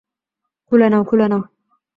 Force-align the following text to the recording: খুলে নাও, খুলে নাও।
খুলে 0.71 0.87
নাও, 0.91 1.01
খুলে 1.03 1.25
নাও। 1.27 1.41